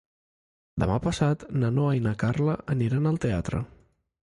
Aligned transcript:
Demà 0.83 0.95
passat 1.03 1.47
na 1.65 1.71
Noa 1.77 1.95
i 2.01 2.03
na 2.09 2.17
Carla 2.27 2.59
aniran 2.77 3.13
al 3.15 3.25
teatre. 3.29 3.67